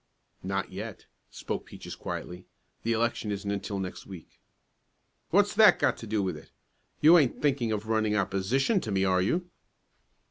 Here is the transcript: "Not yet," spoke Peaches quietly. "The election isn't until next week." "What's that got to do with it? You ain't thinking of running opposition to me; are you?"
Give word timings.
"Not 0.41 0.71
yet," 0.71 1.05
spoke 1.29 1.67
Peaches 1.67 1.93
quietly. 1.95 2.47
"The 2.81 2.93
election 2.93 3.29
isn't 3.31 3.51
until 3.51 3.77
next 3.77 4.07
week." 4.07 4.39
"What's 5.29 5.53
that 5.53 5.77
got 5.77 5.95
to 5.97 6.07
do 6.07 6.23
with 6.23 6.35
it? 6.35 6.49
You 7.01 7.19
ain't 7.19 7.39
thinking 7.39 7.71
of 7.71 7.87
running 7.87 8.15
opposition 8.15 8.81
to 8.81 8.91
me; 8.91 9.05
are 9.05 9.21
you?" 9.21 9.51